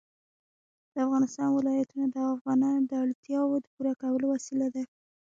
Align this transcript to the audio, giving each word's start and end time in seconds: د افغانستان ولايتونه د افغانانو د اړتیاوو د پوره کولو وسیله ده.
د 0.93 0.95
افغانستان 1.05 1.47
ولايتونه 1.53 2.05
د 2.09 2.17
افغانانو 2.35 2.87
د 2.89 2.93
اړتیاوو 3.03 3.57
د 3.63 3.65
پوره 3.73 3.93
کولو 4.01 4.25
وسیله 4.35 4.67
ده. 4.75 4.83